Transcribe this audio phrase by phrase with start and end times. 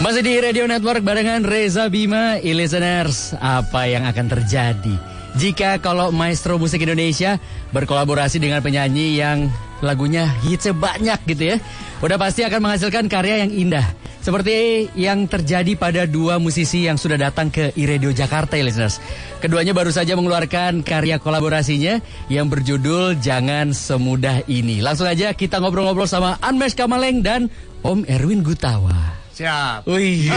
[0.00, 4.96] Masih di Radio Network barengan Reza Bima, e-listeners, apa yang akan terjadi
[5.36, 7.38] jika kalau maestro musik Indonesia
[7.70, 9.52] berkolaborasi dengan penyanyi yang
[9.84, 11.56] lagunya hitsnya banyak gitu ya.
[12.00, 13.84] Udah pasti akan menghasilkan karya yang indah.
[14.20, 19.00] Seperti yang terjadi pada dua musisi yang sudah datang ke iRadio Jakarta ya listeners.
[19.40, 22.00] Keduanya baru saja mengeluarkan karya kolaborasinya
[22.32, 24.84] yang berjudul Jangan Semudah Ini.
[24.84, 27.48] Langsung aja kita ngobrol-ngobrol sama Anmesh Kamaleng dan
[27.80, 29.19] Om Erwin Gutawa.
[29.40, 29.88] Siap.
[29.88, 30.28] Wih,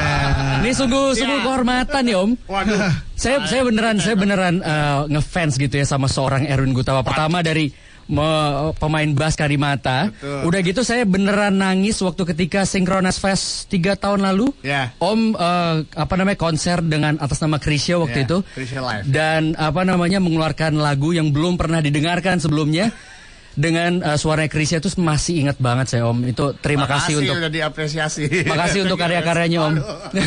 [0.58, 2.30] ini sungguh sungguh kehormatan ya Om.
[2.50, 2.90] Waduh.
[3.18, 7.02] Saya saya beneran saya beneran uh, ngefans gitu ya sama seorang Erwin Gutawa.
[7.02, 7.66] Pertama dari
[8.06, 10.14] me- pemain bass Karimata.
[10.14, 10.46] Betul.
[10.46, 14.54] Udah gitu saya beneran nangis waktu ketika Synchronous Fest tiga tahun lalu.
[14.62, 14.94] Ya.
[15.02, 18.38] Om uh, apa namanya konser dengan atas nama Krisya waktu Ya, itu.
[18.54, 19.04] Krisya Live.
[19.10, 22.94] Dan apa namanya mengeluarkan lagu yang belum pernah didengarkan sebelumnya.
[23.58, 26.22] Dengan uh, suaranya Krisya itu masih ingat banget saya Om.
[26.24, 28.46] Itu terima kasih untuk udah diapresiasi.
[28.46, 29.74] Makasih untuk karya-karyanya Om.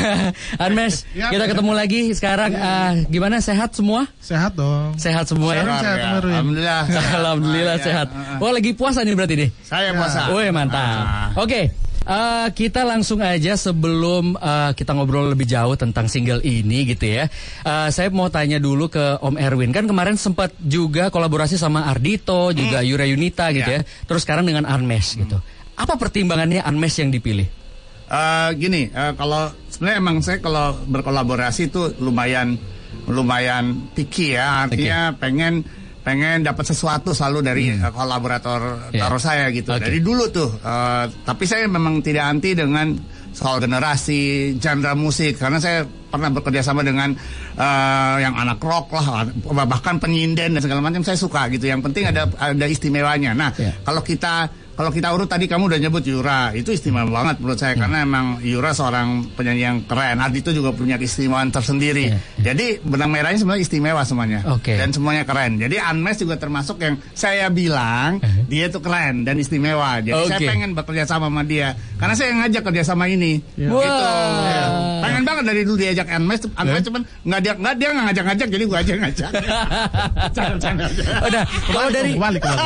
[0.67, 2.51] Anmes, Ya, kita ketemu lagi sekarang.
[2.53, 4.03] ah, gimana sehat semua?
[4.19, 4.99] Sehat dong.
[4.99, 5.63] Sehat semua ya?
[5.63, 6.09] Sehat, sehat, ya.
[6.19, 6.81] Alhamdulillah.
[7.19, 7.85] Alhamdulillah Ah, ya.
[7.87, 8.07] sehat.
[8.37, 9.49] Oh lagi puasa nih berarti nih.
[9.63, 10.27] Saya puasa.
[10.27, 11.31] Woi mantap.
[11.39, 11.71] Oke.
[12.05, 17.25] Eh, kita langsung aja sebelum eh, kita ngobrol lebih jauh tentang single ini gitu ya.
[17.65, 22.53] Eh, saya mau tanya dulu ke Om Erwin kan kemarin sempat juga kolaborasi sama Ardito
[22.55, 23.81] juga Yura Yunita gitu ya.
[23.81, 23.87] Ya.
[24.05, 25.37] Terus sekarang dengan Anmesh gitu.
[25.77, 27.61] Apa pertimbangannya Anmesh yang dipilih?
[28.11, 32.59] Eh, gini, eh, kalau sebenarnya emang saya kalau berkolaborasi itu lumayan
[33.07, 34.67] lumayan picky ya.
[34.67, 35.63] Artinya pengen
[36.01, 39.05] pengen dapat sesuatu selalu dari eh, kolaborator Ya.
[39.05, 39.69] taruh saya gitu.
[39.71, 39.85] Oke.
[39.85, 40.49] Dari dulu tuh.
[40.57, 42.97] Eh, tapi saya memang tidak anti dengan
[43.31, 47.15] soal generasi, genre musik karena saya pernah bekerja sama dengan
[47.55, 49.23] eh, yang anak rock lah,
[49.63, 51.69] bahkan penyinden dan segala macam saya suka gitu.
[51.69, 53.31] Yang penting ada ada istimewanya.
[53.31, 53.71] Nah, Ya.
[53.85, 57.75] kalau kita kalau kita urut tadi kamu udah nyebut Yura, itu istimewa banget menurut saya
[57.75, 60.17] karena emang Yura seorang penyanyi yang keren.
[60.17, 62.09] Ardito juga punya keistimewaan tersendiri.
[62.09, 62.17] Iya,
[62.51, 64.39] Jadi benang merahnya sebenarnya istimewa semuanya.
[64.49, 64.73] Oke.
[64.75, 65.59] Dan semuanya keren.
[65.59, 68.47] Jadi Anmes juga termasuk yang saya bilang Eh.
[68.47, 69.99] dia itu keren dan istimewa.
[69.99, 70.47] Jadi saya Oke.
[70.47, 73.39] pengen bekerja sama sama dia karena saya yang ngajak kerja sama ini.
[73.67, 73.79] Wah.
[73.79, 74.05] Gitu.
[74.41, 74.65] Ya.
[75.01, 76.85] Pengen banget dari dulu diajak Anmes, Anmes Eh?
[76.87, 79.31] cuman nggak dia nggak dia nggak ngajak-ngajak jadi gua aja ngajak.
[81.27, 82.11] Udah, kalau dari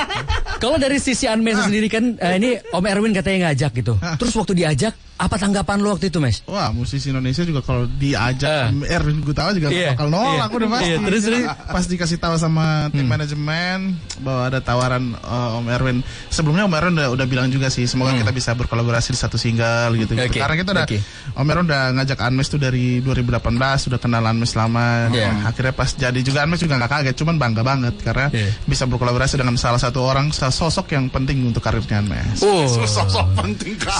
[0.64, 3.94] kalau dari sisi Anmes sendiri kan eh, ini Om Erwin katanya ngajak gitu.
[3.96, 6.44] Terus waktu diajak apa tanggapan lu waktu itu, Mes?
[6.44, 8.92] Wah, musisi Indonesia juga kalau diajak Eh.
[8.92, 10.58] Erwin Gutawa juga nggak bakal nolak iya.
[10.60, 10.90] udah pasti.
[10.92, 11.44] Iya, terus, terus.
[11.48, 15.98] pas dikasih tahu sama tim manajemen bahwa ada tawaran eh, Om Erwin.
[16.28, 19.96] Sebelumnya Om Erwin udah, udah bilang juga sih semoga kita bisa berkolaborasi di satu single
[19.96, 20.20] gitu.
[20.20, 21.00] Oke, Karena kita udah oke.
[21.40, 23.40] Om Erwin udah ngajak Anmes tuh dari 2018
[23.88, 25.08] sudah kenal Anmes lama.
[25.16, 25.48] Iya.
[25.48, 28.52] Akhirnya pas jadi juga Anmes juga nggak kaget, cuman bangga banget karena Iya.
[28.68, 32.40] bisa berkolaborasi dengan salah satu orang sosok yang penting untuk karirnya Anmes.
[32.42, 32.66] Oh.
[32.86, 33.94] Sosok penting kak.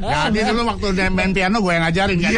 [0.00, 2.32] Ya, dia dulu waktu main piano gue yang ngajarin kan.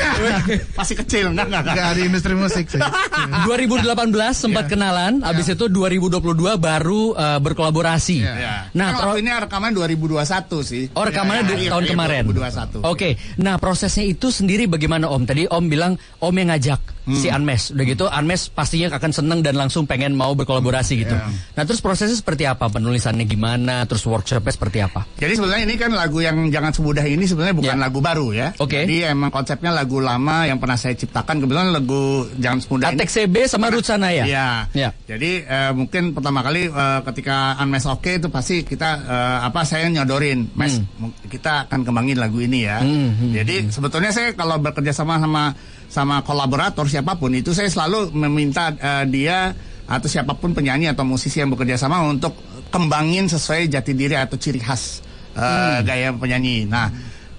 [0.78, 1.62] Masih kecil, enggak enggak.
[1.66, 1.76] enggak.
[1.76, 2.80] Gak di industri musik sih.
[2.80, 3.92] 2018
[4.32, 6.22] sempat kenalan, abis itu 2022
[6.56, 8.16] baru eh, berkolaborasi.
[8.22, 8.70] Ya.
[8.72, 10.84] Nah, Kan pro- waktu ini rekaman 2021 sih.
[10.94, 12.22] Oh rekamannya Ya, di- iya, tahun iya, kemarin.
[12.30, 12.86] 2021.
[12.86, 13.08] Oke,
[13.38, 15.22] nah prosesnya itu sendiri bagaimana Om?
[15.26, 17.14] Tadi Om bilang Om yang ngajak Hmm.
[17.14, 21.10] si Anmes, udah gitu Anmes pastinya akan seneng dan langsung pengen mau berkolaborasi gitu.
[21.12, 21.34] Iya.
[21.52, 22.70] Nah terus prosesnya seperti apa?
[22.70, 23.82] Penulisannya gimana?
[23.84, 25.02] Terus workshopnya seperti apa?
[25.16, 27.82] Jadi sebenarnya ini kan lagu yang jangan semudah ini sebenarnya bukan Ya.
[27.82, 28.54] lagu baru ya.
[28.56, 28.86] Oke.
[28.86, 31.42] Jadi emang konsepnya lagu lama yang pernah saya ciptakan.
[31.42, 32.02] Kebetulan lagu
[32.38, 33.02] jangan semudah ini.
[33.02, 34.22] Atek CB sama Ruth Sanaya.
[34.22, 34.48] Iya.
[34.70, 34.94] Ya.
[35.02, 39.90] Jadi eh, mungkin pertama kali eh, ketika Unmes Oke itu pasti kita eh, apa saya
[39.90, 42.78] nyodorin, Mes mu- kita akan kembangin lagu ini ya.
[42.78, 45.50] Hmm, hmm, Jadi sebetulnya saya kalau bekerja sama sama
[45.92, 49.53] sama kolaborator siapa pun itu saya selalu meminta eh, dia
[49.84, 52.32] atau siapa pun penyanyi atau musisi yang bekerja sama untuk
[52.72, 55.04] kembangin sesuai jati diri atau ciri khas
[55.36, 55.84] eh, Hmm.
[55.84, 56.64] gaya penyanyi.
[56.64, 56.88] Nah,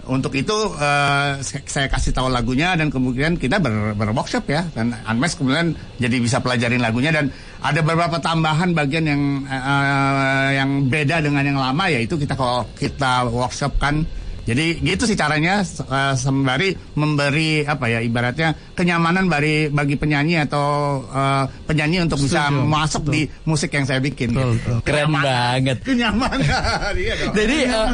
[0.06, 5.34] untuk itu eh, saya- kasih tahu lagunya dan kemudian kita ber, berworkshop ya dan Anmes
[5.34, 11.42] kemudian jadi bisa pelajarin lagunya dan ada beberapa tambahan bagian yang eh, yang beda dengan
[11.42, 14.06] yang lama yaitu kita kalau kita workshop kan
[14.44, 21.00] jadi gitu sih caranya eh, sembari memberi apa ya ibaratnya kenyamanan bagi bagi penyanyi atau
[21.07, 24.36] eh, penyanyi untuk bisa Setuju, masuk di musik yang saya bikin.
[24.36, 24.60] Betul, gitu.
[24.60, 24.78] betul.
[24.84, 25.24] Keren Kenyamanan.
[25.24, 25.78] banget.
[25.84, 26.42] Kenyamanan.
[26.94, 27.16] Iya.
[27.34, 27.88] Jadi eh,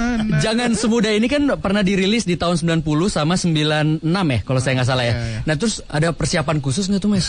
[0.44, 4.90] jangan semudah ini kan pernah dirilis di tahun 90 sama 96 ya kalau saya nggak
[4.90, 5.14] salah ya.
[5.14, 5.40] Iya, iya.
[5.48, 7.28] Nah terus ada persiapan khusus nggak tuh Mes?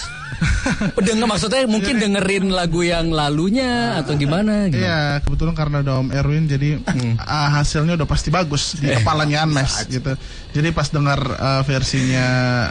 [1.07, 4.69] Dengar maksudnya mungkin dengerin lagu yang lalunya atau gimana?
[4.73, 4.83] gitu?
[4.83, 6.81] Iya, kebetulan karena ada Om Erwin jadi
[7.21, 10.13] ah, hasilnya udah pasti bagus di kepalanya Anmes gitu.
[10.51, 12.27] Jadi pas dengar ah, versinya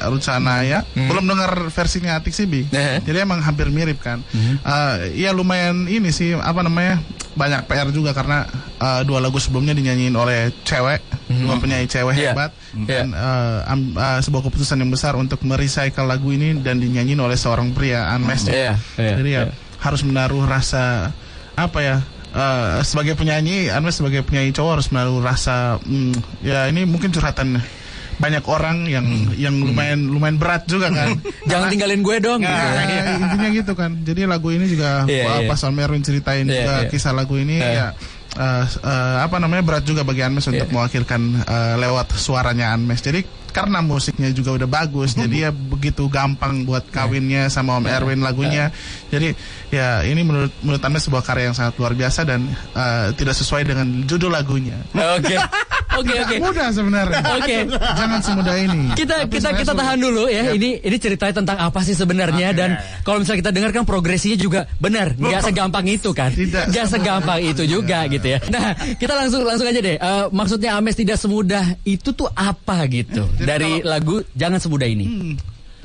[0.08, 2.68] Rucana ya, belum dengar versinya Atik Sibi.
[2.72, 3.00] Eh.
[3.04, 4.24] Jadi emang hampir mirip kan.
[4.64, 7.00] Ah, Iya lumayan ini sih apa namanya?
[7.30, 8.44] banyak PR juga karena
[8.84, 11.00] uh, dua lagu sebelumnya dinyanyiin oleh cewek,
[11.40, 12.34] dua penyanyi cewek Iya.
[12.36, 12.84] hebat Hmm.
[12.84, 13.64] dan uh,
[13.96, 18.50] uh, sebuah keputusan yang besar untuk merecycle lagu ini dan dinyanyiin oleh seorang pria Unmesh.
[18.50, 19.54] Iya, iya, Jadi ya iya.
[19.80, 21.16] harus menaruh rasa
[21.56, 21.98] apa ya?
[22.32, 27.62] Uh, sebagai penyanyi, Unmesh sebagai penyanyi cowok harus menaruh rasa hmm, ya ini mungkin curhatan
[28.20, 29.32] banyak orang yang Hmm.
[29.40, 31.16] yang lumayan lumayan berat juga kan.
[31.52, 32.44] Jangan tinggalin gue dong.
[32.44, 32.68] gitu ya.
[32.76, 33.92] Nah, intinya gitu kan.
[34.04, 35.48] Jadi lagu ini juga Iya, uh, iya.
[35.48, 36.90] pas Om Erwin ceritain Iya, juga iya.
[36.92, 37.72] kisah lagu ini Iya.
[37.72, 37.88] ya
[38.36, 40.74] uh, uh, apa namanya berat juga bagi Anmes untuk Iya.
[40.76, 43.00] mewakilkan uh, lewat suaranya Anmes.
[43.00, 48.22] Jadi karena musiknya juga udah bagus, jadi ya begitu gampang buat kawinnya sama Om Erwin
[48.22, 48.70] lagunya.
[49.10, 49.34] Jadi
[49.74, 52.46] ya ini menurut menurut Anmes sebuah karya yang sangat luar biasa dan
[52.78, 54.78] uh, tidak sesuai dengan judul lagunya.
[54.94, 55.36] Oke.
[56.00, 56.36] Oke, oke.
[56.40, 57.20] Mudah sebenarnya.
[57.36, 57.56] Oke.
[57.70, 58.80] Jangan semudah ini.
[58.94, 60.50] Kita Tapi kita kita tahan dulu ya.
[60.50, 62.70] Ini ini ceritanya tentang apa sih sebenarnya dan
[63.02, 66.32] kalau misalnya kita dengar kan progresinya juga benar, nggak segampang itu kan.
[66.32, 66.70] Tidak.
[66.70, 68.40] Nggak segampang itu juga gitu ya.
[68.50, 69.96] Nah, kita langsung langsung aja deh.
[69.96, 74.86] Eh, maksudnya Ames tidak semudah itu tuh apa gitu Jadi dari kalau- lagu Jangan Semudah
[74.86, 75.06] ini.
[75.06, 75.34] Hmm,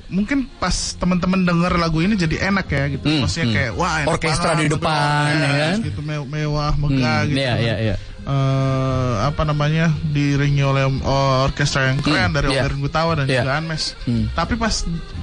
[0.07, 3.05] mungkin pas teman-teman denger lagu ini jadi enak ya gitu.
[3.05, 3.57] Hmm, Maksudnya hmm.
[3.57, 4.75] kayak wah enak Orkestra banget, di gitu.
[4.77, 5.77] depan, ya Yes, kan?
[5.83, 7.39] gitu me- mewah, megah Hmm, gitu.
[7.41, 7.95] iya, iya, iya.
[8.25, 12.65] Eh, apa namanya diiringi oleh oh, orkestra yang keren Hmm, dari iya.
[12.65, 13.45] Om Erwin Gutawa dan Iya.
[13.45, 13.93] juga Anmes.
[14.09, 14.33] Hmm.
[14.33, 14.75] Tapi pas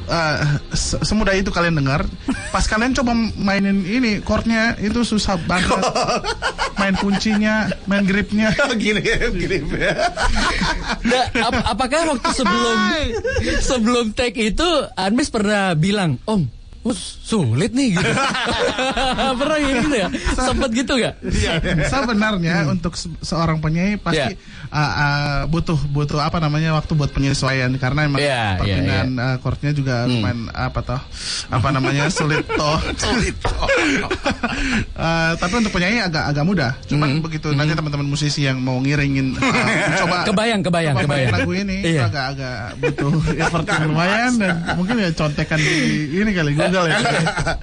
[0.06, 0.38] eh,
[0.72, 2.06] se- semudah itu kalian dengar,
[2.54, 5.82] pas kalian coba mainin ini chordnya itu susah banget.
[6.80, 8.54] main kuncinya, main gripnya.
[8.78, 9.02] gini
[9.34, 9.58] gini
[11.02, 12.78] Nah, ap- apakah waktu sebelum
[13.60, 16.46] sebelum take itu Anmes pernah bilang, Om,
[16.82, 18.04] oh, sulit nih gitu.
[19.40, 20.08] pernah gitu ya?
[20.34, 21.16] Sempet gitu gak?
[21.92, 24.61] Sebenarnya untuk se- seorang penyanyi pasti Iya.
[24.72, 29.36] Uh, uh, butuh butuh apa namanya waktu buat penyesuaian karena emang Iya, perpindahan iya, uh,
[29.38, 31.02] chordnya juga lumayan apa toh
[31.48, 32.80] apa namanya sulit toh.
[34.96, 36.72] Uh, tapi untuk penyanyi agak agak mudah.
[36.86, 37.20] Cuman Hmm.
[37.20, 39.44] begitu nanti teman-teman musisi yang mau ngiringin uh,
[40.02, 41.32] coba Kebayang, kebayang, coba kebayang.
[41.34, 42.08] lagu ini itu Iya.
[42.08, 45.76] agak-agak butuh effort yang lumayan dan mungkin ya contekan di
[46.14, 46.98] ini kali Google ya.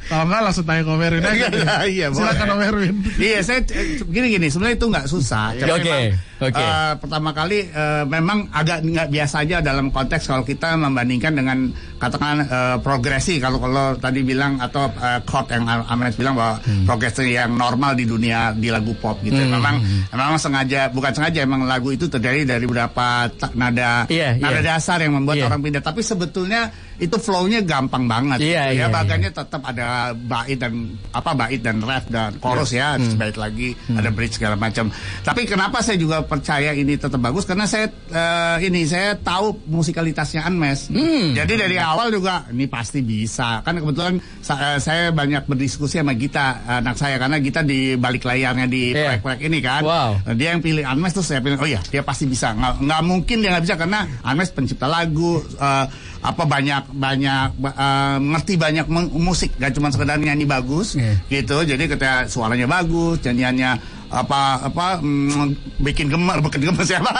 [0.04, 1.74] Kalau nggak langsung tanya ke aja.
[1.88, 2.20] Iya, boleh.
[2.28, 2.94] Silakan Om Erwin.
[3.16, 4.46] Iya, saya eh, gini gini.
[4.52, 5.56] Sebenarnya itu nggak susah.
[5.56, 6.02] Cuma Oke, memang,
[6.44, 6.60] oke.
[6.60, 11.70] eh, pertama kali eh, memang agak nggak biasa aja dalam konteks kalau kita membandingkan dengan
[11.98, 13.36] katakan eh, progresi.
[13.36, 16.84] Kalau kalau tadi bilang atau eh, chord yang Am- Amnes bilang bahwa Hmm.
[16.84, 19.36] progresi yang normal di dunia di lagu pop gitu.
[19.36, 24.74] Memang memang sengaja bukan sengaja emang lagu itu terdiri dari beberapa nada Iya, nada iya.
[24.74, 25.46] dasar yang membuat Iya.
[25.46, 25.82] orang pindah.
[25.82, 28.42] Tapi sebetulnya itu flow-nya gampang banget.
[28.42, 30.72] Iya, gitu iya, ya bagiannya tetap ada bait dan
[31.10, 33.14] apa bait dan ref dan chorus ya, Hmm.
[33.14, 34.90] bait lagi ada bridge segala macam.
[35.22, 40.42] Tapi kenapa saya juga percaya ini tetap bagus karena saya eh, ini saya tahu musikalitasnya
[40.44, 40.90] Unmesh.
[40.90, 41.38] Hmm.
[41.38, 43.60] Jadi dari awal juga ini pasti bisa.
[43.60, 48.22] Kan kebetulan sa- eh, saya banyak berdiskusi sama Gita anak saya karena Gita di balik
[48.22, 49.16] layarnya di Iya.
[49.18, 49.82] proyek-proyek ini kan.
[49.82, 50.10] Wow.
[50.20, 53.00] Nah, dia yang pilih Unmesh terus saya pilih oh iya dia pasti bisa nggak nggak
[53.02, 55.86] mungkin dia nggak bisa karena Unmesh pencipta lagu eh,
[56.18, 61.14] apa banyak banyak eh, ngerti banyak mu- musik gak cuma sekedar nyanyi bagus Iya.
[61.28, 67.12] gitu jadi ketika suaranya bagus nyanyiannya apa apa mm, bikin gemes bikin gemes siapa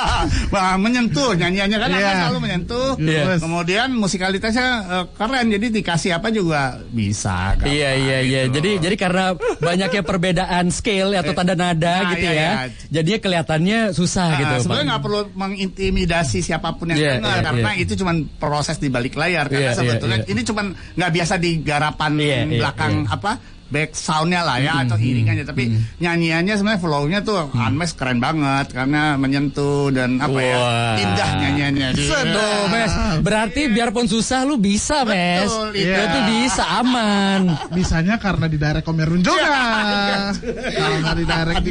[0.76, 1.88] menyentuh nyanyiannya kan.
[1.88, 3.36] Unmesh selalu menyentuh Iya.
[3.38, 8.40] kemudian musikalitasnya eh, keren jadi dikasih apa juga bisa Iya iya iya.
[8.46, 8.58] gitu.
[8.58, 9.24] Jadi jadi karena
[9.58, 12.40] banyaknya perbedaan scale atau tanda nada Nah, gitu iya, ya.
[12.40, 12.52] iya.
[12.90, 14.54] Jadinya kelihatannya susah Ah, gitu.
[14.64, 14.90] sebenarnya Pak.
[14.90, 17.82] nggak perlu mengintimidasi siapa pun yang Iya, dengar iya, karena iya.
[17.82, 20.30] itu cuma proses di balik layar karena Iya, iya, sebetulnya iya.
[20.30, 23.12] ini cuma nggak biasa di garapan Iya, iya, belakang iya.
[23.12, 23.32] apa
[23.68, 29.20] back soundnya lah ya atau iringannya tapi nyanyiannya sebenarnya flow-nya tuh Unmesh keren banget karena
[29.20, 30.96] menyentuh dan apa ya Wah.
[30.96, 31.88] indah nyanyiannya.
[31.98, 32.92] Tuh, Mes.
[33.20, 35.48] Berarti biarpun susah lu bisa, Mes.
[35.48, 36.08] Betul, Itu iya.
[36.08, 37.40] tuh bisa aman.
[37.72, 39.46] Bisanya karena di direct Om Erwin juga.
[40.72, 41.24] Kalau nggak di.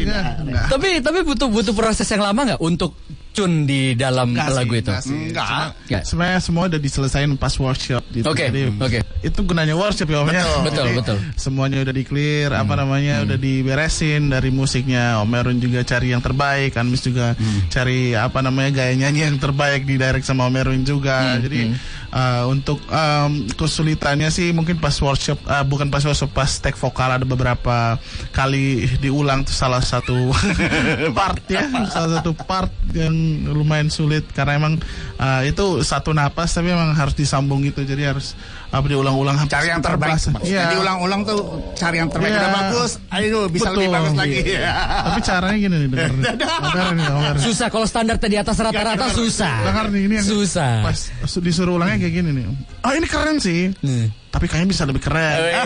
[0.08, 0.66] Enggak.
[0.72, 2.96] tapi tapi butuh butuh proses yang lama nggak untuk
[3.38, 4.90] cun di dalam Enggak lagu sih, itu?
[4.90, 5.14] enggak sih.
[5.30, 5.68] Enggak.
[5.86, 6.02] Enggak.
[6.10, 8.26] Sebenarnya semua udah diselesain pas workshop gitu.
[8.26, 9.00] Oke, Jadi, oke.
[9.22, 10.42] Itu gunanya workshop ya Om ya.
[10.42, 11.18] Betul, betul, Jadi, betul.
[11.38, 15.22] Semuanya udah di clear, apa namanya udah diberesin dari musiknya.
[15.22, 17.38] Om Erwin juga cari yang terbaik, Anmis juga
[17.70, 21.38] cari apa namanya gaya nyanyi yang terbaik di direct sama Om Erwin juga.
[21.38, 21.78] Jadi
[22.10, 27.10] uh, untuk um, kesulitannya sih mungkin pas workshop, uh, bukan pas workshop, pas take vokal
[27.10, 27.98] ada beberapa
[28.32, 30.32] kali diulang tuh salah satu
[31.18, 33.14] part ya, salah satu part yang
[33.48, 34.74] lumayan sulit karena emang
[35.18, 38.34] uh, itu satu napas tapi emang harus disambung gitu jadi harus
[38.68, 40.62] apa diulang-ulang cari yang terbaik setelah- Iya.
[40.68, 41.40] jadi ulang-ulang tuh
[41.74, 42.40] cari yang terbaik Iya.
[42.40, 43.96] udah bagus ayo bisa lebih Betul.
[43.96, 44.72] bagus lagi Iya.
[45.08, 46.12] tapi caranya gini nih denger.
[46.38, 47.42] Dengar Erwin.
[47.48, 49.56] Susah kalau standarnya di atas rata-rata susah.
[49.64, 50.84] Dengar nih ini yang Susah.
[50.84, 52.46] pas su- disuruh ulangnya kayak gini nih
[52.82, 54.08] oh ini keren sih Hmm.
[54.30, 55.66] tapi kayaknya bisa lebih keren Eh,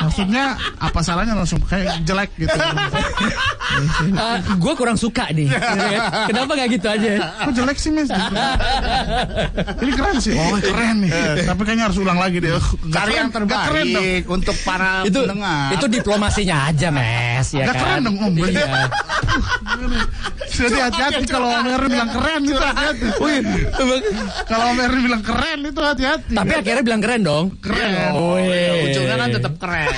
[0.00, 2.56] Maksudnya apa salahnya langsung kayak jelek gitu.
[4.56, 5.44] gue kurang suka nih.
[6.32, 7.10] Kenapa nggak gitu aja?
[7.44, 8.08] Kok jelek sih Miss?
[8.08, 10.32] Ini keren sih.
[10.32, 11.12] Oh keren nih.
[11.44, 12.56] Tapi kayaknya harus ulang lagi deh.
[12.88, 14.00] Cari yang nggak keren dong.
[14.00, 15.68] terbaik untuk para itu pendengar.
[15.76, 18.32] itu diplomasinya aja mes ya Nggak kan keren dong, Om.
[18.40, 18.66] iya.
[20.50, 23.06] Jadi hati-hati kalau Om Erin bilang keren itu hati-hati.
[24.50, 26.32] Kalau Om Erin bilang keren itu hati-hati.
[26.36, 28.12] tapi akhirnya bilang keren dong Keren.
[28.18, 28.90] oh, iya.
[28.90, 29.88] ujungnya kan tetap keren.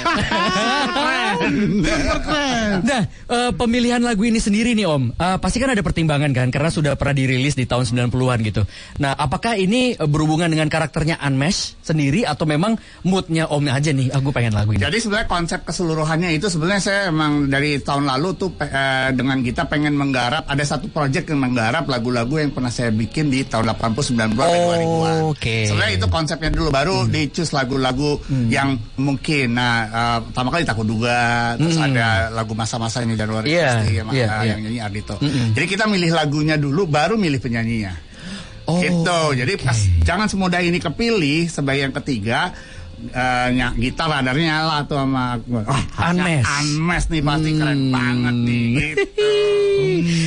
[1.82, 2.70] Super keren.
[2.86, 6.70] Nah, eh, pemilihan lagu ini sendiri nih Om, eh, pasti kan ada pertimbangan kan karena
[6.70, 8.62] sudah pernah dirilis di tahun 90-an gitu.
[9.02, 14.12] Nah, apakah ini eh, berhubungan dengan karakternya Unmesh sendiri atau memang moodnya Om aja nih,
[14.12, 14.82] aku pengen lagu ini.
[14.84, 19.66] Jadi sebenarnya konsep keseluruhannya itu sebenarnya saya emang dari tahun lalu tuh eh, dengan kita
[19.72, 24.12] pengen menggarap ada satu project yang menggarap lagu-lagu yang pernah saya bikin di tahun 80
[24.12, 25.20] 90 sampai Oh, 2000-an.
[25.32, 25.56] oke.
[25.64, 28.20] Sebenarnya itu konsepnya dulu baru dicus lagu-lagu
[28.52, 33.80] yang mungkin nah eh, pertama kali takut duga terus ada lagu masa-masa ini Januari Iya,
[33.80, 34.06] pasti yang,
[34.44, 35.16] yang nyanyi Ardito.
[35.56, 38.12] Jadi kita milih lagunya dulu baru milih penyanyinya.
[38.62, 39.34] Oh, gitu.
[39.34, 39.74] Jadi pas
[40.04, 42.52] jangan semudah ini kepilih sebagai yang ketiga
[43.08, 45.62] eh, ny- gitar radarnya nyala tuh sama gue.
[45.62, 46.46] Oh, Unmesh.
[46.46, 48.64] Unmesh nih pasti keren banget nih.
[48.70, 49.04] Gitu.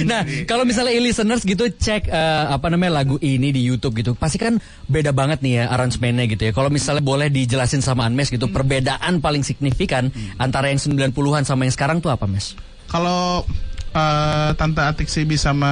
[0.05, 4.36] Nah, kalau misalnya e-listeners gitu cek eh, apa namanya lagu ini di YouTube gitu, pasti
[4.36, 6.51] kan beda banget nih ya aransemennya gitu ya.
[6.51, 11.74] Kalau misalnya boleh dijelasin sama Anmes gitu, perbedaan paling signifikan antara yang 90-an sama yang
[11.74, 12.53] sekarang tuh apa, Mes?
[12.86, 13.48] Kalau
[13.91, 15.72] eh, Tante Atik Sibi sama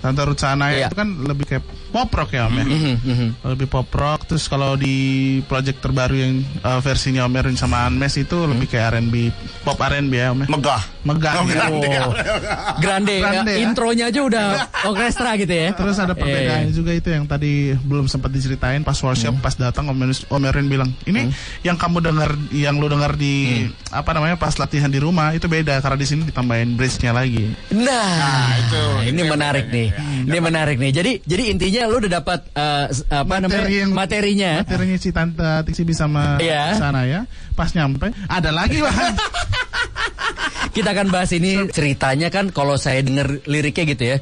[0.00, 0.88] Tante Ruth Sanaya Iya.
[0.88, 2.64] itu kan lebih kayak pop rock ya Om ya.
[3.52, 4.24] Lebih pop rock.
[4.24, 4.94] Terus kalau di
[5.44, 9.14] project terbaru yang eh, versinya Om Erin sama Anmes itu lebih kayak R&B,
[9.62, 10.48] pop R&B ya Om ya.
[10.48, 10.82] Megah.
[11.00, 11.32] Megah.
[11.34, 11.88] Oh, grande.
[11.98, 12.12] Oh,
[12.76, 13.64] grande, Grande, ya, ya.
[13.64, 14.46] intronya aja udah
[14.90, 15.72] orkestra gitu ya.
[15.72, 19.88] Terus ada perbedaannya Eh, juga itu yang tadi belum sempat diceritain pas workshop pas datang
[19.88, 24.52] Om, Om Erin bilang ini yang kamu dengar yang lu dengar di apa namanya pas
[24.54, 27.48] latihan di rumah itu beda karena di sini ditambahin bridge-nya lagi.
[27.70, 29.88] Nah, itu- ini itu yang menarik nih.
[29.88, 30.04] ya.
[30.26, 30.90] Ini menarik nih.
[30.90, 32.40] Jadi jadi intinya lu udah dapat
[32.88, 34.52] s- apa namanya yang- materinya.
[34.60, 36.76] materinya si tante Tixi sama Iya.
[36.76, 39.12] sana ya pas nyampe ada lagi bahan
[40.70, 44.16] Kita akan bahas ini ceritanya kan kalau saya denger liriknya gitu ya.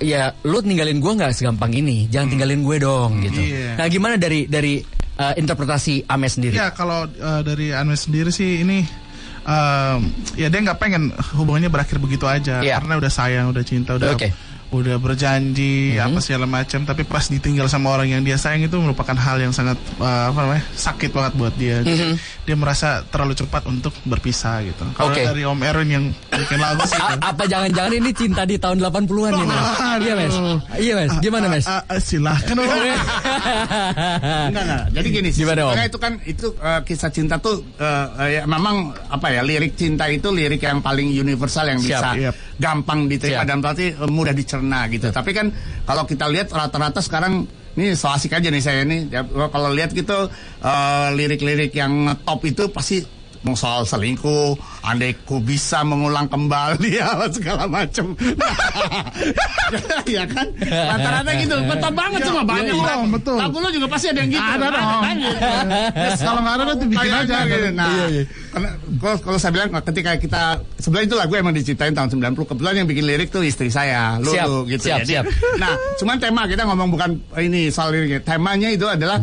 [0.00, 2.08] Ya, lu ninggalin gua nggak segampang ini.
[2.08, 3.36] Jangan tinggalin gue dong gitu.
[3.36, 3.76] Iya.
[3.76, 4.80] Nah, gimana dari dari
[5.16, 6.56] eh, interpretasi Ames sendiri?
[6.56, 8.80] ya kalau uh, dari Anmes sendiri sih ini
[9.44, 9.98] um,
[10.36, 12.80] ya dia nggak pengen hubungannya berakhir begitu aja Iya.
[12.80, 14.32] karena udah sayang udah cinta udah Oke.
[14.70, 19.18] Udah berjanji apa segala macam tapi pas ditinggal sama orang yang dia sayang itu merupakan
[19.18, 21.82] hal yang sangat uh, apa namanya sakit banget buat dia.
[21.82, 22.14] Jadi,
[22.46, 24.86] dia merasa terlalu cepat untuk berpisah gitu.
[24.94, 25.26] Kalau Oke.
[25.26, 26.04] dari Om Erwin yang
[26.40, 29.60] bikin lagu sih A- apa jangan-jangan ini cinta di tahun 80-an nih, Mas?
[29.60, 30.04] Aduh.
[30.04, 30.34] Iya, Mas.
[30.76, 31.12] Iya, Mas.
[31.20, 31.64] Gimana, Mas?
[31.68, 32.68] Ah, ah, silahkan Om.
[34.50, 34.84] Enggak, enggak.
[34.94, 35.70] Jadi gini, Gimana, Om?
[35.72, 40.08] sebenarnya itu kan itu eh, kisah cinta tuh eh, ya, memang apa ya lirik cinta
[40.08, 42.34] itu lirik yang paling universal yang Siap, bisa yep.
[42.56, 43.48] gampang diterima Siap.
[43.48, 45.08] dan berarti mudah dicerna gitu.
[45.10, 45.46] Tapi kan
[45.84, 49.94] kalau kita lihat rata-rata sekarang ini so asik aja nih saya ini ya, kalau lihat
[49.94, 50.26] gitu
[51.14, 52.98] lirik-lirik yang top itu pasti
[53.56, 54.54] soal selingkuh,
[54.84, 58.12] andai ku bisa mengulang kembali ya segala macam.
[60.14, 60.46] ya kan?
[60.60, 61.56] Rata-rata gitu.
[61.64, 63.06] Betul banget cuma banyak iya, lagu.
[63.10, 63.36] betul.
[63.40, 64.44] Lagu lu juga pasti ada yang gitu.
[64.44, 65.02] Ada dong.
[65.02, 65.40] kan, gitu.
[66.20, 67.36] Kalau nggak ada nanti bikin aja.
[67.46, 67.68] gitu.
[67.72, 68.22] Nah, Iya, iya.
[68.54, 70.42] kalau, kalau saya bilang ketika kita
[70.78, 74.30] sebenarnya itu lagu emang diciptain tahun 90 kebetulan yang bikin lirik tuh istri saya Lulu
[74.30, 75.24] Siap, gitu siap, Jadi, siap.
[75.58, 79.18] nah cuman tema kita ngomong bukan ini soal liriknya temanya itu adalah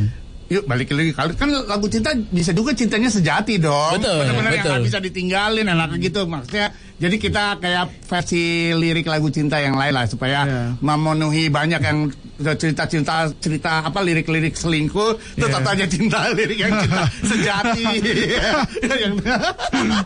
[0.47, 3.99] Yuk balik lagi kalau kan lagu cinta bisa juga cintanya sejati dong.
[3.99, 4.71] Betul, Benar-benar yang betul.
[4.71, 6.67] nggak bisa ditinggalin enak gitu maksudnya.
[6.97, 10.61] Jadi kita kayak versi lirik lagu cinta yang lain lah supaya Iya.
[10.79, 11.99] memenuhi banyak yang
[12.37, 15.65] cerita-cerita cerita apa lirik-lirik selingkuh terus Iya.
[15.67, 17.85] aja cinta lirik yang cinta sejati.
[19.03, 19.15] yang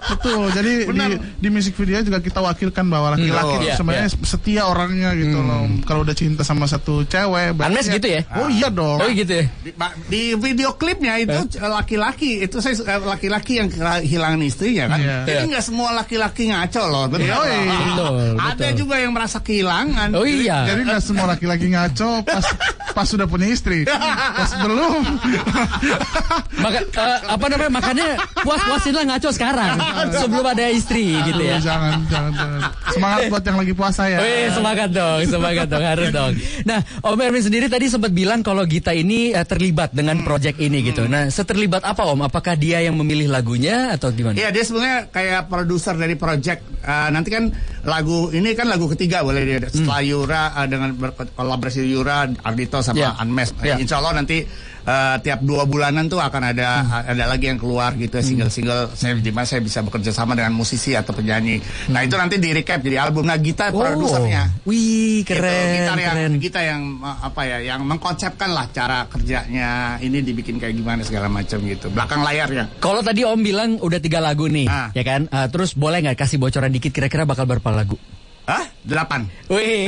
[0.01, 0.43] Betul.
[0.51, 1.09] Jadi di, Benar.
[1.37, 3.57] di musik video juga kita wakilkan bahwa laki-laki Hmm.
[3.57, 5.65] itu Iya, sebenarnya setia orangnya gitu loh.
[5.83, 8.21] Kalau udah cinta sama satu cewek, berarti Anmes gitu ya?
[8.33, 8.97] Oh iya dong.
[8.97, 9.45] Oh gitu ya?
[9.61, 9.71] di,
[10.07, 14.99] di video klipnya itu eh, laki-laki itu saya eh, laki-laki yang kehilangan istrinya kan.
[14.99, 15.17] Iya.
[15.25, 15.49] Jadi Iya.
[15.51, 17.05] nggak semua laki-laki ngaco loh.
[17.07, 17.27] Betul.
[17.27, 17.59] Yoi.
[17.67, 18.77] Betul, Ada betul.
[18.77, 20.09] juga yang merasa kehilangan.
[20.13, 20.57] Oh iya.
[20.65, 22.45] Jadi nggak semua laki-laki ngaco pas
[22.91, 23.87] pas sudah punya istri.
[23.87, 25.03] Pas belum.
[26.61, 27.71] Maka eh, apa namanya?
[27.71, 28.07] Makanya
[28.43, 29.75] puas-puasin lah ngaco sekarang
[30.11, 31.57] sebelum ada istri gitu ya.
[31.57, 32.59] Aduh, jangan, jangan, jangan.
[32.91, 34.17] Semangat buat yang lagi puasa ya.
[34.19, 36.33] Wih, semangat dong, semangat dong, harus dong.
[36.67, 40.83] Nah, Om Erwin sendiri tadi sempat bilang kalau Gita ini eh, terlibat dengan project ini
[40.85, 41.07] gitu.
[41.07, 42.27] Nah, seterlibat apa Om?
[42.27, 44.37] Apakah dia yang memilih lagunya atau gimana?
[44.37, 49.25] Iya dia sebenarnya kayak produser dari project Eh, nanti kan lagu ini kan lagu ketiga
[49.25, 53.09] boleh dia setelah Yura eh, dengan berkolaborasi Yura Ardito sama Iya.
[53.25, 53.51] Unmesh.
[53.59, 53.75] Iya.
[53.81, 54.45] Insya Allah nanti
[54.83, 56.67] eh, tiap dua bulanan tuh akan ada
[57.03, 60.91] ada lagi yang keluar gitu single-single saya di mana saya bisa bekerja sama dengan musisi
[60.91, 61.61] atau penyanyi.
[61.87, 63.23] Nah itu nanti di recap jadi album.
[63.23, 64.43] Nah Gita produsernya.
[64.59, 64.69] Oh.
[64.69, 66.33] Wih, Gitu, keren, gitar yang keren.
[66.37, 71.27] kita yang uh, apa ya yang mengkonsepkan lah cara kerjanya ini dibikin kayak gimana segala
[71.27, 74.89] macam gitu belakang layarnya Kalau tadi Om bilang udah tiga lagu nih, Ah.
[74.91, 75.29] ya kan?
[75.29, 77.95] Ah, terus boleh nggak kasih bocoran dikit kira-kira bakal berapa lagu?
[78.51, 78.63] Hah?
[78.83, 79.87] delapan Wih,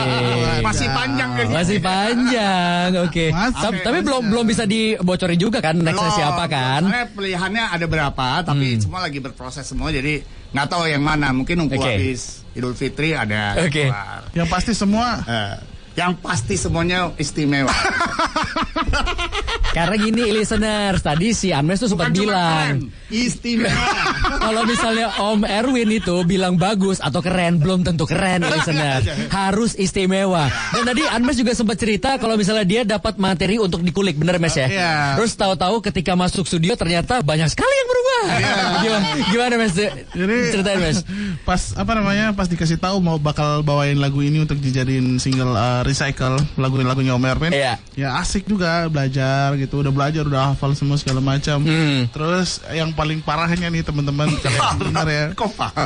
[0.66, 3.26] masih panjang kan masih panjang, oke.
[3.32, 3.62] Masih.
[3.64, 6.84] Tapi, tapi belum belum bisa dibocorin juga kan nextnya siapa kan?
[6.84, 6.92] Hmm.
[6.92, 10.20] Soalnya pilihannya ada berapa tapi semua lagi berproses semua jadi
[10.52, 11.88] nggak tahu yang mana mungkin nunggu Oke.
[11.88, 14.28] habis Idul Fitri ada keluar.
[14.36, 15.56] Yang pasti semua Eh,
[15.94, 17.70] yang pasti semuanya istimewa
[19.74, 23.74] Karena gini listeners, tadi si Amnes tuh sempat bilang istimewa
[24.44, 29.08] kalau misalnya Om Erwin itu bilang bagus atau keren, belum tentu keren listeners.
[29.32, 30.46] Harus istimewa.
[30.70, 34.52] Dan tadi Anmes juga sempat cerita kalau misalnya dia dapat materi untuk dikulik, bener Mes
[34.52, 34.68] ya?
[34.68, 34.94] Iya.
[35.16, 38.24] Terus tahu-tahu ketika masuk studio ternyata banyak sekali yang berubah.
[38.84, 39.72] Gimana, gimana Mes?
[40.12, 40.98] Jadi Ceritain Mes.
[41.44, 45.80] pas apa namanya pas dikasih tahu mau bakal bawain lagu ini untuk dijadiin single uh,
[45.84, 47.52] recycle lagu-lagunya Om Erwin.
[47.52, 47.80] Iya.
[47.96, 51.60] Ya asik juga belajar gitu, udah belajar, udah hafal semua segala macam.
[51.60, 52.04] Hmm.
[52.08, 55.24] Terus yang paling parahnya nih teman-teman kalian dengar ya.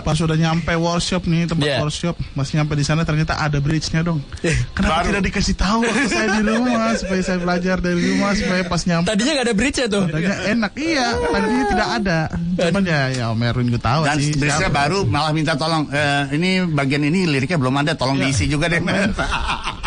[0.00, 1.78] Pas udah nyampe workshop nih tempat Iya.
[1.80, 4.18] workshop, masih nyampe di sana ternyata ada bridge-nya dong.
[4.72, 5.06] Kenapa Baru.
[5.10, 9.06] tidak dikasih tahu waktu saya di rumah supaya saya belajar dari rumah supaya pas nyampe
[9.06, 10.04] Tadinya nggak ada bridge tuh.
[10.08, 12.18] Tadinya enak iya, tadinya tidak ada.
[12.58, 14.32] Cuman ya ya Om Erwin gue tahu dan sih.
[14.32, 14.78] biasanya siapa.
[14.80, 18.24] baru malah minta tolong eh, ini bagian ini liriknya belum ada tolong Iya.
[18.24, 18.80] diisi juga deh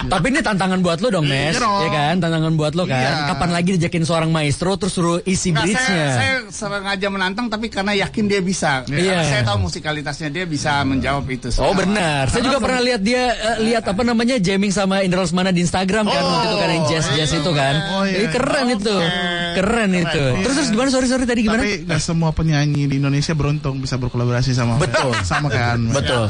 [0.01, 1.53] Tapi ini tantangan buat lo dong, Mes.
[1.53, 1.81] Iya dong.
[1.86, 2.15] Ya kan?
[2.17, 2.98] Tantangan buat lo kan.
[2.98, 3.29] Iya.
[3.29, 6.05] Kapan lagi dijakin seorang maestro terus suruh isi bridge-nya?
[6.13, 8.85] saya, saya sengaja menantang tapi karena yakin dia bisa.
[8.85, 9.25] Iya.
[9.25, 11.50] Karena Saya tahu musikalitasnya dia bisa menjawab itu.
[11.57, 12.29] Oh benar.
[12.29, 16.05] Saya juga pernah lihat dia eh, lihat apa namanya jamming sama Indra Lesmana di Instagram
[16.05, 17.75] kan waktu itu kan yang jazz jazz itu kan.
[17.97, 18.29] Oh, iya.
[18.29, 18.95] Keren itu.
[19.57, 20.25] Keren itu.
[20.45, 21.65] Terus terus gimana sorry sorry tadi gimana?
[21.65, 25.09] Tapi gak semua penyanyi di Indonesia beruntung bisa berkolaborasi sama Betul.
[25.25, 25.81] sama kan.
[25.89, 26.29] Betul.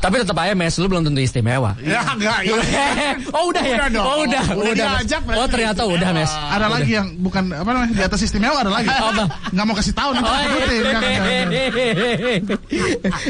[0.00, 1.76] Tapi tetap aja mes lu belum tentu istimewa.
[1.82, 2.56] Ya enggak ya.
[3.36, 3.76] oh udah ya.
[3.76, 4.06] Udah dong.
[4.06, 4.44] Oh udah.
[4.56, 4.88] Udah
[5.36, 6.30] Oh ternyata udah mes.
[6.30, 8.86] Ada lagi yang bukan apa namanya di atas istimewa ada lagi.
[8.86, 9.24] Apa?
[9.50, 11.02] Nggak mau kasih tahu nanti Oh, nggak.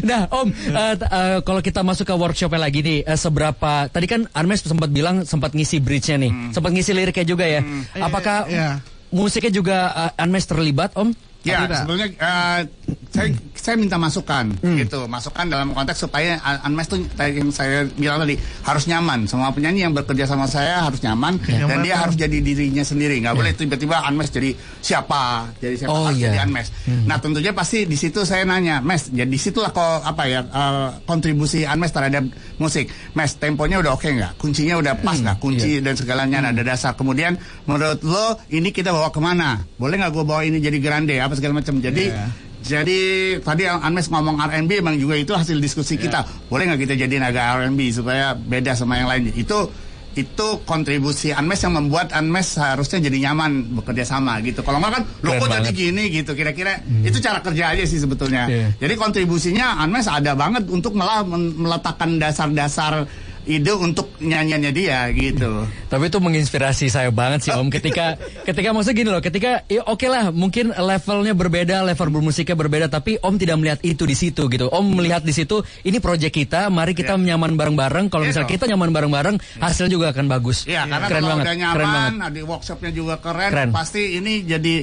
[0.03, 0.49] nah, Om,
[0.95, 3.89] t- eh, kalau kita masuk ke workshopnya lagi nih, eh, seberapa?
[3.89, 7.61] Tadi kan Armes sempat bilang sempat ngisi bridge-nya nih, sempat ngisi liriknya juga ya.
[7.97, 8.69] Apakah Iya.
[9.09, 9.77] musiknya juga
[10.11, 11.13] eh, Armes terlibat, Om?
[11.47, 11.79] Ya, Tidak.
[11.79, 12.61] sebetulnya eh,
[13.09, 14.77] saya saya minta masukan Hmm.
[14.77, 19.27] gitu, masukan dalam konteks supaya An- Anmes tuh tadi yang saya bilang tadi harus nyaman.
[19.27, 22.03] Semua penyanyi yang bekerja sama saya harus nyaman dan Nyaman, dia kan?
[22.05, 23.19] harus jadi dirinya sendiri.
[23.19, 25.23] Nggak boleh tiba-tiba Anmes jadi siapa,
[25.57, 26.31] jadi siapa Oh, harus iya.
[26.31, 26.69] jadi Anmes.
[27.07, 30.89] Nah, tentunya pasti di situ saya nanya, Mes, jadi di situlah kok apa ya eh,
[31.03, 32.23] kontribusi Anmes terhadap
[32.57, 32.87] musik.
[33.13, 34.33] Mes, temponya udah oke nggak?
[34.37, 35.39] Kuncinya udah pas nggak?
[35.39, 36.95] Kunci dan segalanya ada dasar.
[36.95, 39.63] Kemudian menurut lo ini kita bawa ke mana?
[39.75, 41.79] Boleh nggak gue bawa ini jadi grande apa segala macam?
[41.79, 42.27] Jadi Iya.
[42.67, 43.01] jadi
[43.45, 46.25] tadi Anmes ngomong R&B emang juga itu hasil diskusi kita.
[46.49, 49.31] Boleh nggak kita jadiin agak R&B supaya beda sama yang lain?
[49.37, 49.71] Itu
[50.17, 54.65] itu kontribusi Anmes yang membuat Anmes harusnya jadi nyaman bekerja sama gitu.
[54.65, 55.77] Kalau nggak kan, lo kok jadi banget.
[55.77, 56.33] gini gitu.
[56.33, 58.49] Kira-kira itu cara kerja aja sih sebetulnya.
[58.49, 58.73] Iya.
[58.81, 63.05] Jadi kontribusinya Anmes ada banget untuk malah meletakkan dasar-dasar
[63.47, 65.65] ide untuk nyanyiannya dia gitu.
[65.87, 70.03] Tapi itu menginspirasi saya banget sih Om ketika ketika maksudnya gini loh, ketika ya oke
[70.11, 74.67] lah mungkin levelnya berbeda, level bermusiknya berbeda tapi Om tidak melihat itu di situ gitu.
[74.67, 77.35] Om melihat di situ ini proyek kita, mari kita Iya.
[77.35, 78.11] nyaman bareng-bareng.
[78.11, 80.67] Kalau Iya misalnya kita nyaman bareng-bareng, hasilnya juga akan bagus.
[80.67, 82.13] Iya, karena keren kalau banget, udah keren banget.
[82.19, 83.71] nyaman, di workshopnya juga keren, Keren.
[83.71, 84.75] pasti ini jadi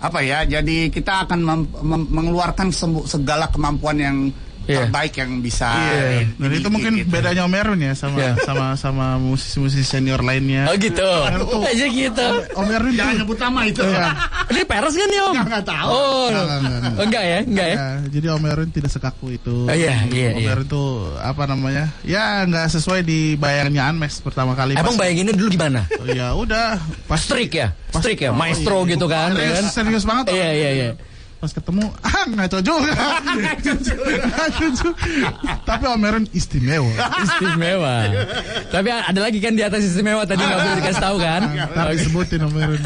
[0.00, 0.44] apa ya?
[0.44, 2.68] Jadi kita akan mem- mem- mengeluarkan
[3.08, 4.16] segala kemampuan yang
[4.70, 4.78] Iya.
[4.86, 5.68] terbaik yang bisa.
[5.68, 5.90] Iya.
[5.90, 7.08] Dan dimiliki itu mungkin gitu.
[7.10, 8.32] bedanya Om Erwin ya sama Iya.
[8.40, 10.64] sama sama musisi-musisi senior lainnya.
[10.66, 11.10] Oh gitu.
[11.60, 12.28] Aja gitu.
[12.52, 13.82] Om Erwin Jangan tuh nyebut nama itu.
[13.82, 14.06] Iya.
[14.50, 15.32] Ini peres kan nih Om?
[15.32, 15.88] Nggak, nggak tahu.
[15.90, 16.94] Oh, Nggak, nggak, nggak, nggak.
[17.02, 17.76] enggak ya, enggak ya.
[17.76, 19.56] Ya, jadi Om Erwin tidak sekaku itu.
[19.64, 20.50] Oh, iya, iya, Om iya.
[20.52, 21.84] Erwin tuh apa namanya?
[22.02, 24.74] Ya nggak sesuai di bayangannya Anmes pertama kali.
[24.74, 25.82] Emang pas- bayanginnya dulu gimana?
[25.96, 27.74] Oh, ya udah pas Strik ya?
[27.90, 28.30] pas- Strik ya?
[28.30, 28.90] Oh, Maestro iya.
[28.92, 29.30] gitu kan?
[29.30, 29.72] ya Serius, kan?
[29.72, 30.24] serius banget.
[30.30, 30.90] Iya, iya, iya.
[31.40, 32.92] Pas ketemu, ah ngaco juga.
[35.68, 36.92] Tapi Om Erwin istimewa.
[37.16, 37.96] Istimewa.
[38.68, 41.40] Tapi ada lagi kan di atas istimewa tadi nggak boleh dikasih tahu kan?
[41.72, 42.82] Ntar disebutin Om Erwin.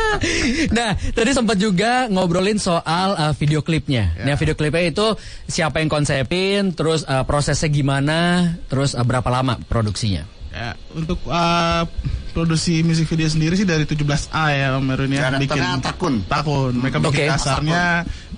[0.76, 4.12] nah, tadi sempat juga ngobrolin soal uh, video klipnya.
[4.28, 5.16] Nah, video klipnya itu
[5.48, 10.39] siapa yang konsepin, terus uh, prosesnya gimana, terus uh, berapa lama produksinya?
[10.50, 11.86] Ya, untuk uh,
[12.34, 15.30] produksi musik video sendiri sih dari 17A ya Om Erwin ya.
[15.30, 16.14] Karakternya Takun.
[16.26, 16.72] Takun.
[16.78, 17.30] Mereka bikin Oke.
[17.30, 17.84] kasarnya,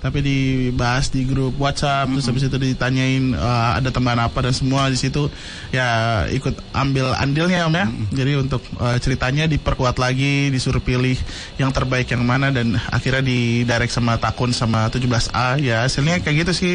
[0.03, 4.91] tapi dibahas di grup WhatsApp terus habis itu ditanyain eh, ada teman apa dan semua
[4.91, 5.31] di situ
[5.71, 7.87] ya ikut ambil andilnya om ya.
[8.11, 11.15] Jadi untuk eh, ceritanya diperkuat lagi disuruh pilih
[11.55, 16.43] yang terbaik yang mana dan akhirnya di direct sama Takun sama 17A ya hasilnya kayak
[16.43, 16.73] gitu sih.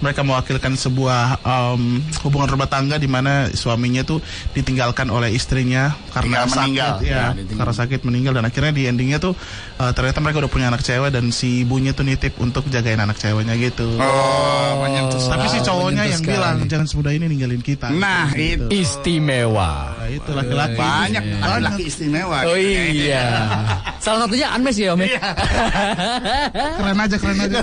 [0.00, 4.24] Mereka mewakilkan sebuah em, hubungan rumah tangga di mana suaminya tuh
[4.56, 6.94] ditinggalkan oleh istrinya karena Tinggal sakit meninggal.
[6.98, 7.56] ya, Ya, ditinggal.
[7.56, 9.32] karena sakit meninggal dan akhirnya di endingnya tuh
[9.76, 13.16] eh, ternyata mereka udah punya anak cewek dan si ibunya tuh nitip untuk jagain anak
[13.16, 13.86] ceweknya gitu.
[13.96, 16.34] Oh, menyentuh Tapi si sekali, cowoknya yang sekali.
[16.34, 17.88] bilang jangan semudah ini ninggalin kita.
[17.90, 18.66] Nah, Gitu.
[18.66, 18.82] itu.
[18.82, 19.94] Istimewa.
[19.94, 20.76] Nah, itu laki-laki.
[20.76, 22.38] Banyak laki-laki istimewa.
[22.44, 23.24] Oh iya.
[24.04, 25.20] Salah satunya Anmes ya Om ya?
[26.80, 27.60] Keren aja, keren aja.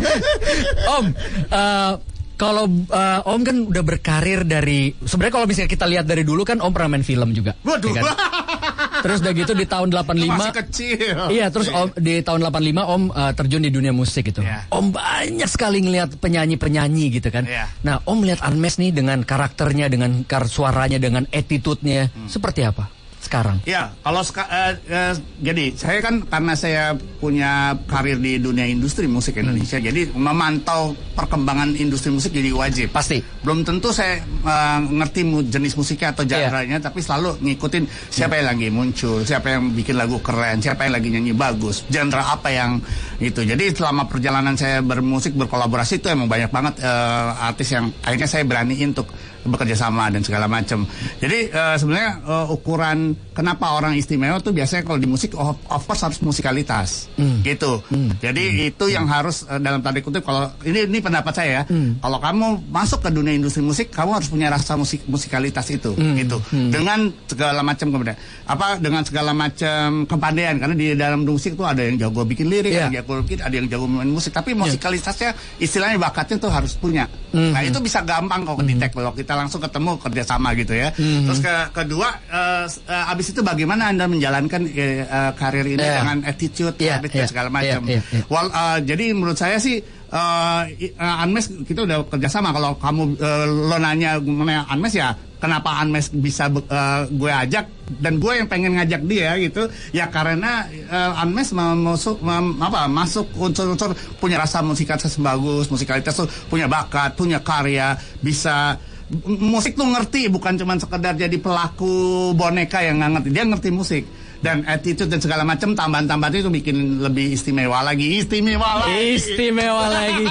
[0.89, 1.05] Om,
[1.49, 1.91] eh,
[2.37, 6.61] kalau eh, Om kan udah berkarir dari sebenarnya kalau misalnya kita lihat dari dulu kan
[6.61, 7.57] Om pernah main film juga.
[7.65, 7.91] Waduh.
[7.91, 8.05] ya kan?
[9.05, 11.17] Terus udah gitu di tahun 85 Masih kecil.
[11.29, 14.41] Iya, terus Om di tahun 85 Om eh, terjun di dunia musik gitu.
[14.41, 14.65] Iya.
[14.73, 17.45] Om banyak sekali ngelihat penyanyi-penyanyi gitu kan.
[17.45, 17.69] Iya.
[17.85, 22.29] Nah, Om lihat Anmes nih dengan karakternya, dengan kar suaranya, dengan attitude-nya, Hmm.
[22.29, 23.57] seperti apa sekarang?
[23.65, 26.83] Ya, kalau seka- eh, eh, jadi saya kan karena saya
[27.17, 32.93] punya karir di dunia industri musik Indonesia, jadi memantau perkembangan industri musik jadi wajib.
[32.93, 33.19] Pasti.
[33.41, 36.47] Belum tentu saya eh, ngerti mu- jenis musiknya atau Iya.
[36.47, 40.93] genre-nya, tapi selalu ngikutin siapa yang lagi muncul, siapa yang bikin lagu keren, siapa yang
[40.95, 42.79] lagi nyanyi bagus, genre apa yang
[43.17, 43.41] itu.
[43.41, 48.43] Jadi selama perjalanan saya bermusik berkolaborasi itu emang banyak banget eh, artis yang akhirnya saya
[48.45, 49.09] beraniin untuk
[49.43, 50.87] bekerja sama dan segala macam.
[51.19, 52.97] Jadi eh, sebenarnya eh, ukuran
[53.31, 57.11] kenapa orang istimewa tuh biasanya kalau di musik of, of course harus musikalitas,
[57.43, 57.83] gitu.
[58.17, 61.63] Jadi itu yang harus eh, dalam tanda kutip kalau ini ini pendapat saya ya.
[61.97, 66.37] Kalau kamu masuk ke dunia industri musik, kamu harus punya rasa musik musikalitas itu, gitu.
[66.49, 68.17] Dengan segala macam kemudian.
[68.47, 72.71] Apa dengan segala macam kepandaian karena di dalam musik tuh ada yang jago bikin lirik,
[72.71, 72.77] Iya.
[72.77, 76.73] ada yang jago bikin, ada yang jago main musik, tapi musikalitasnya istilahnya bakatnya tuh harus
[76.75, 77.05] punya.
[77.33, 80.95] Nah itu bisa gampang kalau di-tag kalau kita langsung ketemu kerjasama gitu ya.
[80.95, 82.15] Terus ke kedua
[82.63, 85.03] s- eh, abis itu bagaimana anda menjalankan eh,
[85.35, 85.99] karir ini Iya.
[85.99, 87.81] dengan attitude, Iya, habit iya, dan segala macam.
[87.83, 88.23] iya, iya, iya.
[88.25, 90.61] Wal- eh, jadi menurut saya sih eh,
[90.95, 92.55] Anmes kita udah kerjasama.
[92.55, 97.65] Kalau kamu eh, lo nanya mengenai Anmes ya kenapa Anmes bisa eh, gue ajak
[97.99, 102.23] dan gue yang pengen ngajak dia gitu ya karena eh, Anmes masuk
[102.57, 108.79] apa masuk unsur-unsur punya rasa musikalitas bagus musikalitas tuh punya bakat punya karya bisa
[109.25, 113.29] musik tuh ngerti bukan cuma sekedar jadi pelaku boneka yang nggak ngerti.
[113.31, 114.03] Dia ngerti musik
[114.41, 120.25] dan attitude dan segala macam tambahan-tambahan itu bikin lebih istimewa lagi istimewa lagi Istimewa lagi.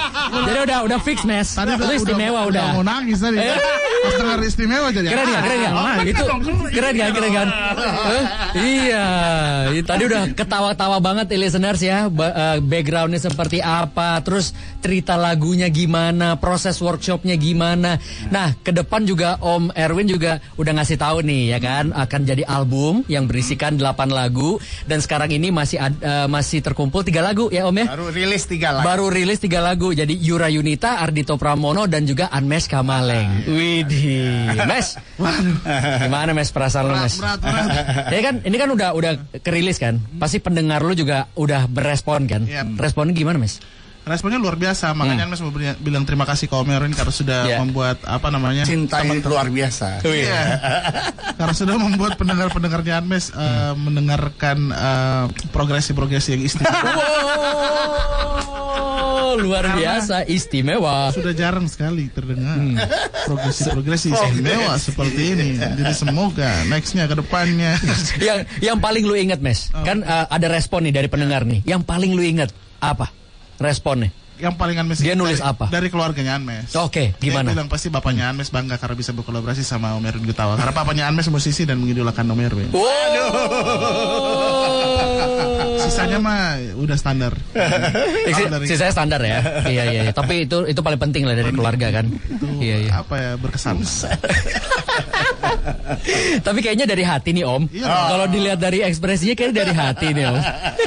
[0.47, 1.47] Jadi udah udah fix mes.
[1.51, 2.77] Tadi itu istimewa udah.
[2.77, 3.39] mau nangis tadi.
[3.39, 3.57] Eh.
[3.97, 5.09] Pas istimewa jadi.
[5.09, 5.71] Keren ya, keren ya.
[5.73, 6.23] Oh, itu
[6.71, 7.47] keren kan, keren kan.
[8.57, 9.07] Iya,
[9.83, 12.07] tadi udah ketawa-tawa banget listeners ya.
[12.07, 17.97] Eh, backgroundnya seperti apa, terus cerita lagunya gimana, proses workshopnya gimana.
[18.29, 22.43] Nah, ke depan juga Om Erwin juga udah ngasih tahu nih ya kan, akan jadi
[22.45, 27.49] album yang berisikan 8 lagu dan sekarang ini masih ad- eh, masih terkumpul tiga lagu
[27.49, 27.85] ya Om ya.
[27.89, 29.89] baru rilis tiga lagi Baru rilis tiga lagu.
[29.89, 33.47] Jadi Yura Yunita, Ardito Pramono Dan juga Anmes Kamaleng.
[33.47, 34.53] Widih.
[34.61, 34.93] Mes?
[36.03, 37.15] Gimana Mes perasaan lu Mes?
[37.15, 37.67] Berat, berat.
[38.13, 39.97] Ya kan ini kan udah udah kerilis kan?
[40.15, 42.43] Pasti pendengar lu juga udah berespon kan?
[42.43, 42.77] Yap.
[42.77, 43.57] Responnya gimana Mes?
[44.07, 47.57] Responnya luar biasa, makanya Mas mau bilang terima kasih ke Om Erwin karena sudah Iya.
[47.59, 48.63] membuat apa namanya?
[48.63, 50.41] cinta yang luar biasa Iya.
[51.35, 56.91] Karena sudah membuat pendengar-pendengarnya Anmes eh, mendengarkan eh, progresi-progresi yang istimewa.
[58.47, 62.57] Wow Luar biasa Istimewa sudah jarang sekali terdengar
[63.27, 65.49] progresi-progresi istimewa seperti ini.
[65.59, 67.77] Jadi semoga nextnya ke depannya.
[68.17, 71.81] yang yang paling lu inget Mes Kan eh, ada respon nih dari pendengar nih Yang
[71.85, 73.09] paling lu inget Apa?
[73.57, 75.65] Responnya yang paling Anmes Dia nulis dari, apa?
[75.69, 76.69] Dari keluarganya Anmes.
[76.77, 77.49] Oke, gimana?
[77.51, 80.55] Dia bilang pasti bapaknya Anmes bangga karena bisa berkolaborasi sama Om Erwin Gutawa.
[80.57, 82.69] Karena papanya Anmes musisi dan mengidolakan Om Erwin.
[82.71, 83.29] Waduh.
[85.81, 87.33] Sisanya mah udah standar.
[88.27, 89.39] Si, Kalau dari- si saya standar ya.
[89.71, 90.01] iya iya.
[90.09, 90.13] iya.
[90.13, 92.11] Tapi itu itu paling penting lah dari keluarga kan.
[92.59, 92.91] Iya iya.
[92.99, 93.79] apa ya berkesan.
[96.45, 97.63] Tapi kayaknya dari hati nih Om.
[97.71, 97.87] Iya.
[97.87, 100.37] Kalau dilihat dari ekspresinya kayaknya dari hati nih Om.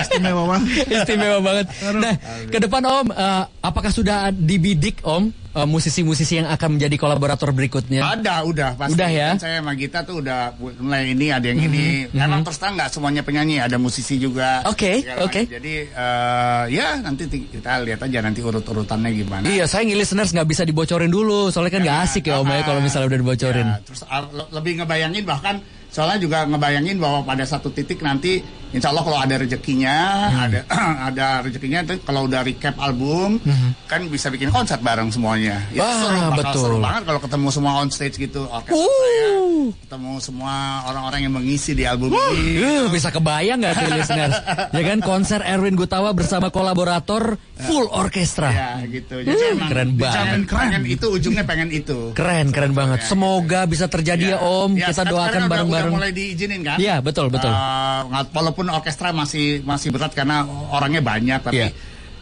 [0.01, 0.69] Istimewa banget.
[1.01, 1.67] Istimewa banget.
[1.97, 2.15] Nah,
[2.49, 8.05] ke depan Om, eh, apakah sudah dibidik Om eh, musisi-musisi yang akan menjadi kolaborator berikutnya?
[8.05, 8.93] Ada, udah pasti.
[8.95, 9.29] Udah ya?
[9.35, 12.07] Kan saya sama Gita tuh udah mulai ini ada yang ini.
[12.13, 14.63] Emang terus terang nggak semuanya penyanyi, ada musisi juga.
[14.69, 15.41] Oke, Segala oke.
[15.41, 15.55] macam.
[15.57, 19.45] Jadi eh, ya nanti ti- kita lihat aja nanti urut-urutannya gimana.
[19.47, 22.63] Iya, saya ngilis listeners nggak bisa dibocorin dulu, soalnya kan nggak asik ya Om ya
[22.63, 23.67] kalau misalnya udah dibocorin.
[23.69, 28.43] Ya, terus ah, le- lebih ngebayangin bahkan soalnya juga ngebayangin bahwa pada satu titik nanti
[28.71, 29.97] Insya Allah kalau ada rezekinya,
[30.31, 30.45] Hmm.
[30.47, 30.61] ada
[31.11, 33.43] ada rezekinya, kalau udah recap album,
[33.85, 35.40] kan bisa bikin konser bareng semuanya.
[35.43, 35.81] Itu Hmm.
[35.81, 36.63] Wah, seru, bakal betul.
[36.63, 38.89] seru banget kalau ketemu semua on stage gitu, orkestra Uh.
[38.91, 39.29] saya,
[39.81, 42.59] ketemu semua orang-orang yang mengisi di album ini.
[42.59, 44.37] Uh, bisa kebayang nggak tuh listeners?
[44.71, 48.51] Ya kan konser Erwin Gutawa bersama kolaborator full orkestra.
[48.51, 49.21] Ya gitu.
[49.21, 50.47] Jadi emang keren banget.
[50.47, 52.13] pengen itu ujungnya pengen itu.
[52.13, 53.05] Keren, keren banget.
[53.05, 54.75] Semoga bisa terjadi ya, Om.
[54.75, 55.93] Ya, Kita doakan bareng-bareng.
[55.93, 56.77] Mulai diizinin kan?
[56.77, 57.51] Iya, betul, betul.
[57.51, 61.69] Nggak- walaupun orkestra masih masih berat karena orangnya banyak, tapi Iya.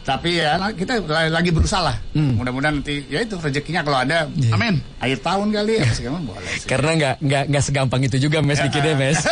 [0.09, 1.95] Tapi ya kita la- lagi berusaha lah.
[2.17, 2.33] Hmm.
[2.33, 4.57] Mudah-mudahan nanti ya itu rezekinya kalau ada, Iya.
[4.57, 4.81] amin.
[4.97, 6.65] Akhir tahun kali ya, segala boleh sih.
[6.65, 9.19] Karena nggak nggak nggak segampang itu juga mes bikinnya mes.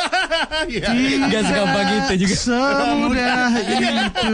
[0.67, 0.89] Iya.
[1.27, 2.35] Nggak segampang itu juga.
[2.37, 4.33] Semudah itu.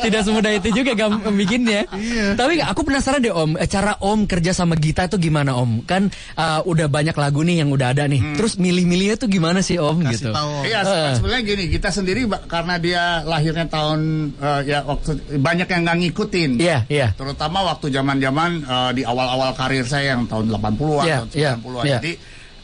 [0.00, 1.84] Tidak semudah itu juga gam bikinnya.
[1.90, 2.26] Iya.
[2.34, 5.84] Tapi aku penasaran deh Om, eh, cara Om kerja sama Gita itu gimana Om?
[5.84, 8.36] Kan uh, udah banyak lagu nih yang udah ada nih.
[8.36, 10.30] Terus milih-milihnya tuh gimana sih Om Kasih gitu?
[10.30, 10.52] tahu.
[10.64, 11.12] Iya, Eh.
[11.16, 14.00] sebenarnya gini, kita sendiri karena dia lahirnya tahun
[14.36, 16.50] eh, ya waktu banyak yang nggak ngikutin.
[16.62, 17.08] Iya, iya.
[17.18, 21.84] Terutama waktu zaman-zaman eh, di awal-awal karir saya yang tahun 80-an, Iya, tahun iya, 90-an.
[21.84, 21.98] iya.
[21.98, 22.12] Jadi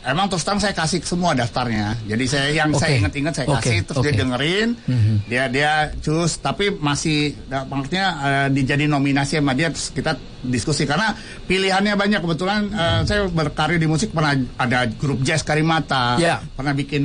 [0.02, 1.96] emang terus terang saya kasih semua daftarnya.
[2.02, 2.80] Jadi saya yang Oke.
[2.80, 4.10] saya ingat-ingat saya Oke, kasih terus dia oke.
[4.10, 4.20] Mhm.
[4.20, 4.68] dengerin.
[5.26, 7.36] Dia dia cus tapi masih
[7.66, 11.12] maksudnya eh, dijadi nominasi sama dia terus kita diskusi karena
[11.44, 16.40] pilihannya banyak kebetulan eh, saya berkarir di musik pernah ada grup jazz Karimata Iya.
[16.50, 17.04] pernah bikin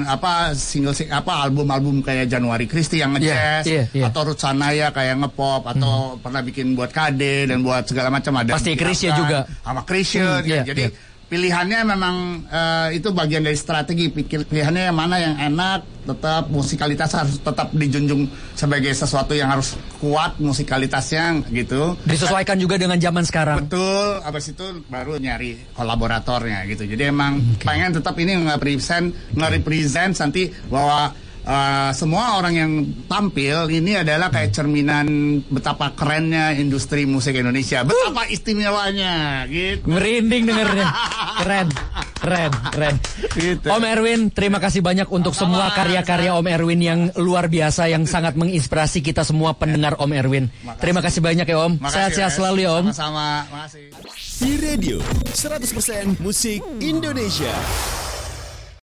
[0.00, 4.04] apa single sing- apa album-album kayak Januari Christie yang ngejazz Iya, iya, iya.
[4.06, 8.54] atau Ruth Sanaya kayak ngepop atau pernah bikin buat KD dan buat segala macam ada
[8.54, 9.38] Pasti apa, juga.
[9.60, 10.42] sama Chrisye Hmm, ya.
[10.46, 11.14] iya, jadi iya.
[11.26, 17.10] Pilihannya memang eh, itu bagian dari strategi pikir pilihannya yang mana yang enak tetap musikalitas
[17.18, 23.66] harus tetap dijunjung sebagai sesuatu yang harus kuat musikalitasnya gitu Disesuaikan juga dengan zaman sekarang.
[23.66, 26.86] Betul, abis itu baru nyari kolaboratornya gitu.
[26.86, 31.10] Jadi emang pengen tetap ini nge-represent, nge-represent nanti bahwa
[31.46, 32.72] uh, semua orang yang
[33.06, 39.86] tampil ini adalah kayak cerminan betapa kerennya industri musik Indonesia, betapa istimewanya gitu.
[39.88, 40.86] Merinding dengernya.
[41.40, 41.68] Keren.
[42.16, 42.96] Keren, keren.
[43.36, 43.68] Gitu.
[43.68, 45.78] Om Erwin, terima kasih banyak untuk semua Sama-sama.
[45.84, 50.48] karya-karya Om Erwin yang luar biasa yang sangat menginspirasi kita semua pendengar Om Erwin.
[50.64, 50.80] Makasih.
[50.80, 51.72] Terima kasih banyak ya Om.
[51.84, 52.86] Sehat-sehat selalu ya Om.
[52.90, 53.92] Sama-sama, makasih.
[54.16, 54.98] Si Radio
[55.36, 57.52] 100% musik Indonesia